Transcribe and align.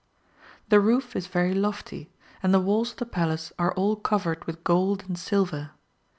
The 0.69 0.79
roof 0.79 1.15
is 1.15 1.27
very 1.27 1.53
lofty, 1.53 2.09
and 2.41 2.51
the 2.51 2.59
walls 2.59 2.89
of 2.89 2.97
the 2.97 3.05
Palace 3.05 3.53
are 3.59 3.71
all 3.75 3.95
covered 3.95 4.43
with 4.45 4.63
gold 4.63 5.03
and 5.07 5.15
silver. 5.15 5.73